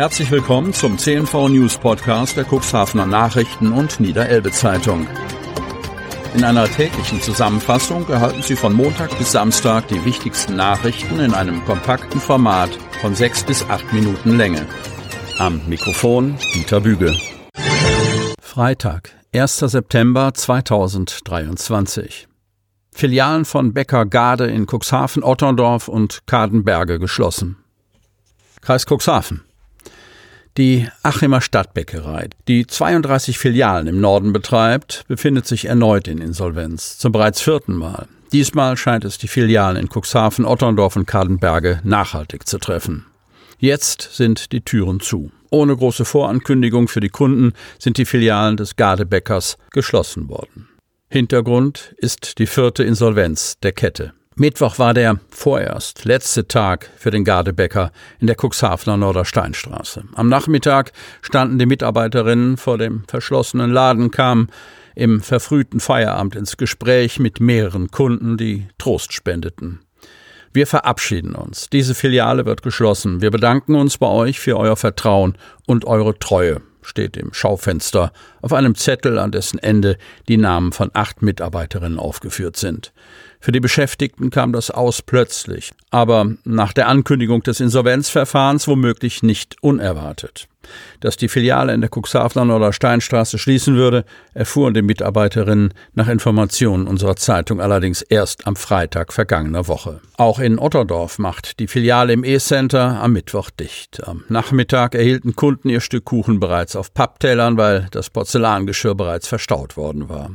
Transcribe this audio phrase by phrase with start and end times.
[0.00, 5.06] Herzlich willkommen zum CNV News Podcast der Cuxhavener Nachrichten und Niederelbe Zeitung.
[6.34, 11.62] In einer täglichen Zusammenfassung erhalten Sie von Montag bis Samstag die wichtigsten Nachrichten in einem
[11.66, 12.70] kompakten Format
[13.02, 14.64] von sechs bis acht Minuten Länge.
[15.38, 17.14] Am Mikrofon Dieter Büge.
[18.40, 19.58] Freitag, 1.
[19.58, 22.26] September 2023.
[22.90, 27.58] Filialen von Bäcker Garde in Cuxhaven, Otterndorf und Kadenberge geschlossen.
[28.62, 29.42] Kreis Cuxhaven.
[30.56, 37.12] Die Achimer Stadtbäckerei, die 32 Filialen im Norden betreibt, befindet sich erneut in Insolvenz, zum
[37.12, 38.08] bereits vierten Mal.
[38.32, 43.06] Diesmal scheint es die Filialen in Cuxhaven, Otterndorf und Kadenberge nachhaltig zu treffen.
[43.58, 45.30] Jetzt sind die Türen zu.
[45.50, 50.68] Ohne große Vorankündigung für die Kunden sind die Filialen des Gardebäckers geschlossen worden.
[51.08, 54.14] Hintergrund ist die vierte Insolvenz der Kette.
[54.40, 60.04] Mittwoch war der vorerst letzte Tag für den Gardebäcker in der Cuxhavener Nordersteinstraße.
[60.14, 64.48] Am Nachmittag standen die Mitarbeiterinnen vor dem verschlossenen Laden, kamen
[64.94, 69.80] im verfrühten Feierabend ins Gespräch mit mehreren Kunden, die Trost spendeten.
[70.54, 71.68] Wir verabschieden uns.
[71.68, 73.20] Diese Filiale wird geschlossen.
[73.20, 78.52] Wir bedanken uns bei euch für euer Vertrauen und eure Treue steht im Schaufenster auf
[78.54, 82.92] einem Zettel, an dessen Ende die Namen von acht Mitarbeiterinnen aufgeführt sind.
[83.40, 89.56] Für die Beschäftigten kam das aus plötzlich, aber nach der Ankündigung des Insolvenzverfahrens womöglich nicht
[89.62, 90.46] unerwartet.
[91.00, 97.16] Dass die Filiale in der Cuxhavener Nordersteinstraße schließen würde, erfuhren die Mitarbeiterinnen nach Informationen unserer
[97.16, 100.00] Zeitung allerdings erst am Freitag vergangener Woche.
[100.18, 104.06] Auch in Otterdorf macht die Filiale im E-Center am Mittwoch dicht.
[104.06, 109.78] Am Nachmittag erhielten Kunden ihr Stück Kuchen bereits auf Papptellern, weil das Porzellangeschirr bereits verstaut
[109.78, 110.30] worden war.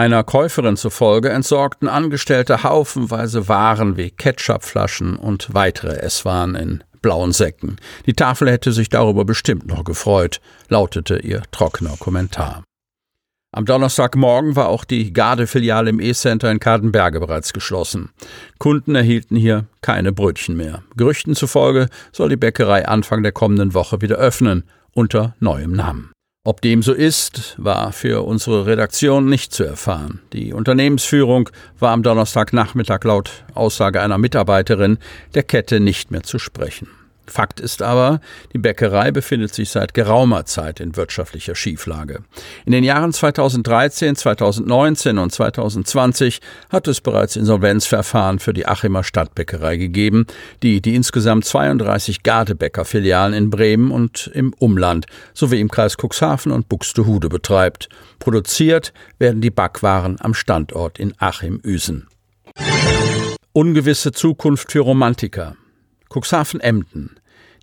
[0.00, 7.76] Einer Käuferin zufolge entsorgten Angestellte haufenweise Waren wie Ketchupflaschen und weitere Esswaren in blauen Säcken.
[8.06, 12.64] Die Tafel hätte sich darüber bestimmt noch gefreut, lautete ihr trockener Kommentar.
[13.54, 18.08] Am Donnerstagmorgen war auch die Garde-Filiale im E-Center in Kadenberge bereits geschlossen.
[18.58, 20.82] Kunden erhielten hier keine Brötchen mehr.
[20.96, 24.64] Gerüchten zufolge soll die Bäckerei Anfang der kommenden Woche wieder öffnen,
[24.94, 26.10] unter neuem Namen.
[26.42, 30.20] Ob dem so ist, war für unsere Redaktion nicht zu erfahren.
[30.32, 34.96] Die Unternehmensführung war am Donnerstagnachmittag laut Aussage einer Mitarbeiterin
[35.34, 36.88] der Kette nicht mehr zu sprechen.
[37.30, 38.20] Fakt ist aber,
[38.52, 42.20] die Bäckerei befindet sich seit geraumer Zeit in wirtschaftlicher Schieflage.
[42.66, 49.76] In den Jahren 2013, 2019 und 2020 hat es bereits Insolvenzverfahren für die Achimer Stadtbäckerei
[49.76, 50.26] gegeben,
[50.62, 56.68] die die insgesamt 32 Gardebäcker-Filialen in Bremen und im Umland sowie im Kreis Cuxhaven und
[56.68, 57.88] Buxtehude betreibt.
[58.18, 62.08] Produziert werden die Backwaren am Standort in Achim-Üsen.
[63.52, 65.56] Ungewisse Zukunft für Romantiker.
[66.10, 67.16] Cuxhaven-Emden.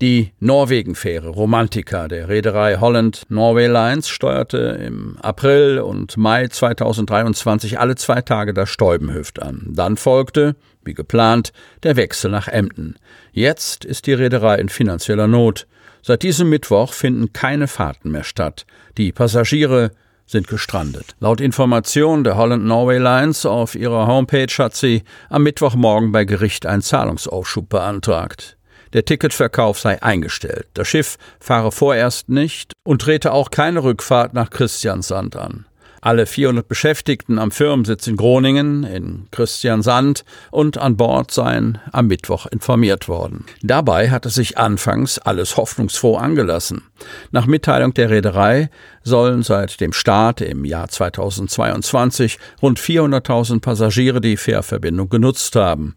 [0.00, 7.94] Die Norwegen-Fähre Romantica der Reederei Holland Norway Lines steuerte im April und Mai 2023 alle
[7.94, 9.68] zwei Tage das Stäubenhöft an.
[9.70, 11.52] Dann folgte, wie geplant,
[11.84, 12.96] der Wechsel nach Emden.
[13.32, 15.66] Jetzt ist die Reederei in finanzieller Not.
[16.02, 18.66] Seit diesem Mittwoch finden keine Fahrten mehr statt.
[18.98, 19.92] Die Passagiere
[20.26, 21.14] sind gestrandet.
[21.20, 26.66] Laut Information der Holland Norway Lines auf ihrer Homepage hat sie am Mittwochmorgen bei Gericht
[26.66, 28.56] einen Zahlungsaufschub beantragt.
[28.92, 30.68] Der Ticketverkauf sei eingestellt.
[30.74, 35.66] Das Schiff fahre vorerst nicht und trete auch keine Rückfahrt nach Christiansand an.
[36.04, 42.44] Alle 400 Beschäftigten am Firmensitz in Groningen, in Christiansand und an Bord seien am Mittwoch
[42.44, 43.46] informiert worden.
[43.62, 46.82] Dabei hatte sich anfangs alles hoffnungsfroh angelassen.
[47.30, 48.68] Nach Mitteilung der Reederei
[49.02, 55.96] sollen seit dem Start im Jahr 2022 rund 400.000 Passagiere die Fährverbindung genutzt haben.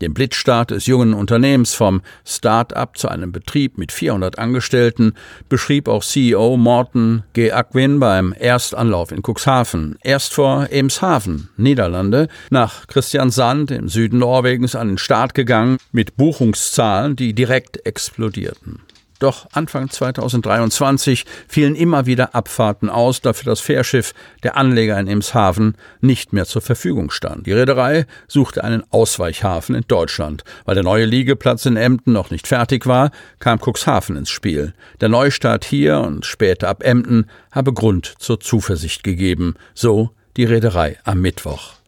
[0.00, 5.14] Den Blitzstart des jungen Unternehmens vom Start-up zu einem Betrieb mit 400 Angestellten
[5.48, 7.50] beschrieb auch CEO Morten G.
[7.50, 14.88] Ackwin beim Erstanlauf in Cuxhaven, erst vor Emshaven, Niederlande, nach Christiansand im Süden Norwegens an
[14.88, 18.80] den Start gegangen mit Buchungszahlen, die direkt explodierten.
[19.18, 25.08] Doch Anfang 2023 fielen immer wieder Abfahrten aus, da für das Fährschiff der Anleger in
[25.08, 27.46] Emshaven nicht mehr zur Verfügung stand.
[27.46, 30.44] Die Reederei suchte einen Ausweichhafen in Deutschland.
[30.64, 33.10] Weil der neue Liegeplatz in Emden noch nicht fertig war,
[33.40, 34.74] kam Cuxhaven ins Spiel.
[35.00, 40.98] Der Neustart hier und später ab Emden habe Grund zur Zuversicht gegeben, so die Reederei
[41.04, 41.78] am Mittwoch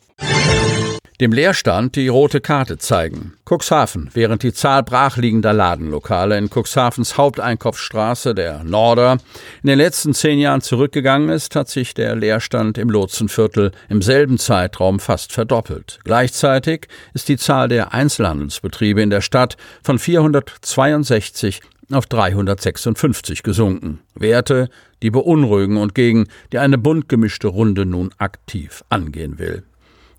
[1.21, 3.35] dem Leerstand die rote Karte zeigen.
[3.45, 9.19] Cuxhaven, während die Zahl brachliegender Ladenlokale in Cuxhavens Haupteinkaufsstraße, der Norder,
[9.63, 14.39] in den letzten zehn Jahren zurückgegangen ist, hat sich der Leerstand im Lotsenviertel im selben
[14.39, 15.99] Zeitraum fast verdoppelt.
[16.05, 21.61] Gleichzeitig ist die Zahl der Einzelhandelsbetriebe in der Stadt von 462
[21.93, 24.01] auf 356 gesunken.
[24.15, 24.71] Werte,
[25.03, 29.65] die beunruhigen und gegen die eine bunt gemischte Runde nun aktiv angehen will.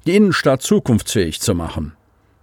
[0.06, 1.94] Die Innenstadt zukunftsfähig zu machen.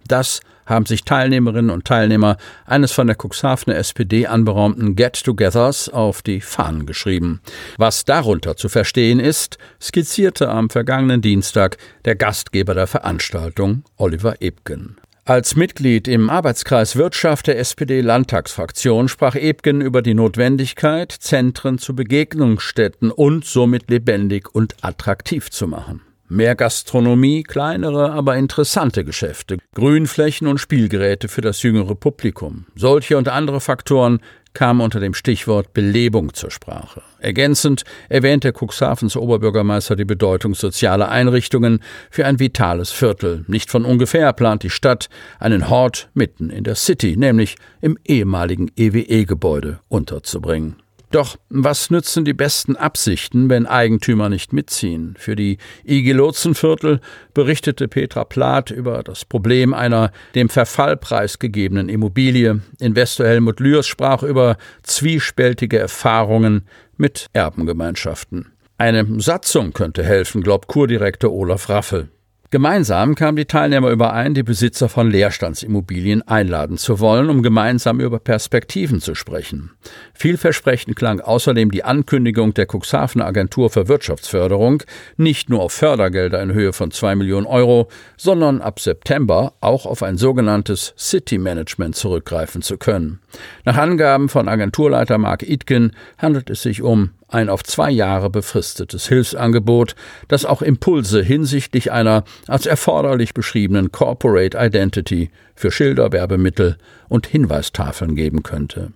[0.07, 6.41] Das haben sich Teilnehmerinnen und Teilnehmer eines von der Cuxhavener SPD anberaumten Get-togethers auf die
[6.41, 7.41] Fahnen geschrieben.
[7.77, 14.97] Was darunter zu verstehen ist, skizzierte am vergangenen Dienstag der Gastgeber der Veranstaltung, Oliver Ebgen.
[15.25, 23.11] Als Mitglied im Arbeitskreis Wirtschaft der SPD-Landtagsfraktion sprach Ebgen über die Notwendigkeit, Zentren zu Begegnungsstätten
[23.11, 26.01] und somit lebendig und attraktiv zu machen.
[26.31, 32.67] Mehr Gastronomie, kleinere, aber interessante Geschäfte, Grünflächen und Spielgeräte für das jüngere Publikum.
[32.75, 34.19] Solche und andere Faktoren
[34.53, 37.01] kamen unter dem Stichwort Belebung zur Sprache.
[37.17, 41.81] Ergänzend erwähnte Cuxhavens Oberbürgermeister die Bedeutung sozialer Einrichtungen
[42.11, 43.43] für ein vitales Viertel.
[43.47, 45.09] Nicht von ungefähr plant die Stadt
[45.39, 50.75] einen Hort mitten in der City, nämlich im ehemaligen EWE-Gebäude unterzubringen.
[51.11, 55.15] Doch was nützen die besten Absichten, wenn Eigentümer nicht mitziehen?
[55.17, 57.01] Für die IG Lotsenviertel
[57.33, 62.61] berichtete Petra Plath über das Problem einer dem Verfall preisgegebenen Immobilie.
[62.79, 66.67] Investor Helmut Lührs sprach über zwiespältige Erfahrungen
[66.97, 68.51] mit Erbengemeinschaften.
[68.77, 72.09] Eine Satzung könnte helfen, glaubt Kurdirektor Olaf Raffel.
[72.51, 78.17] Gemeinsam kamen die Teilnehmer überein, die Besitzer von Leerstandsimmobilien einladen zu wollen, um gemeinsam über
[78.17, 79.69] Perspektiven zu sprechen.
[80.15, 84.81] Vielversprechend klang außerdem die Ankündigung der Cuxhavener Agentur für Wirtschaftsförderung,
[85.15, 87.87] nicht nur auf Fördergelder in Höhe von zwei Millionen Euro,
[88.17, 93.19] sondern ab September auch auf ein sogenanntes City Management zurückgreifen zu können.
[93.63, 99.07] Nach Angaben von Agenturleiter Mark Itken handelt es sich um ein auf zwei Jahre befristetes
[99.07, 99.95] Hilfsangebot,
[100.27, 106.77] das auch Impulse hinsichtlich einer als erforderlich beschriebenen Corporate Identity für Schilder, Werbemittel
[107.07, 108.91] und Hinweistafeln geben könnte.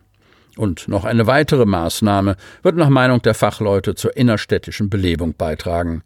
[0.55, 6.03] Und noch eine weitere Maßnahme wird nach Meinung der Fachleute zur innerstädtischen Belebung beitragen.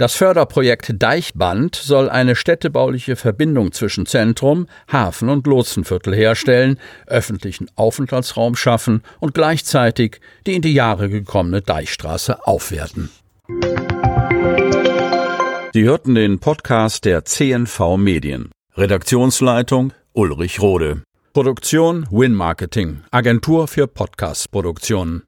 [0.00, 8.56] Das Förderprojekt Deichband soll eine städtebauliche Verbindung zwischen Zentrum, Hafen und Lotsenviertel herstellen, öffentlichen Aufenthaltsraum
[8.56, 13.10] schaffen und gleichzeitig die in die Jahre gekommene Deichstraße aufwerten.
[15.74, 18.52] Sie hörten den Podcast der CNV Medien.
[18.78, 21.02] Redaktionsleitung Ulrich Rode.
[21.34, 25.18] Produktion Win Marketing, Agentur für Podcast-Produktionen.